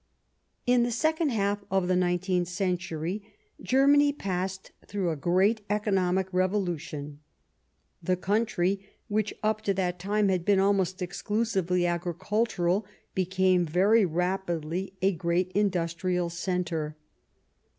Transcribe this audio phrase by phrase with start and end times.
[0.65, 3.21] In the second half of the nineteenth century
[3.61, 7.19] Germany passed through a great economic revolu tion.
[8.01, 12.83] The country, which up to that Dwifocracy ^^^^^^^^^^^ almost exclusively agri cultural,
[13.13, 16.97] became very rapidly a great industrial centre.